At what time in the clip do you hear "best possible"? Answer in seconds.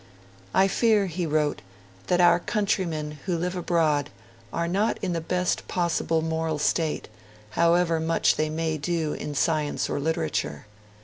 5.21-6.23